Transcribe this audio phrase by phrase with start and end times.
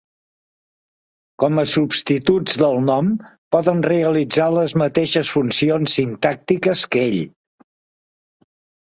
[1.41, 3.11] Com a substituts del nom
[3.55, 7.21] poden realitzar les mateixes funcions sintàctiques que ell.